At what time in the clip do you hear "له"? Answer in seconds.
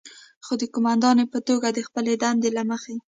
2.57-2.63